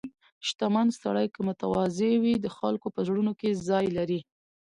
[0.47, 4.19] •شتمن سړی که متواضع وي، د خلکو په زړونو کې ځای لري.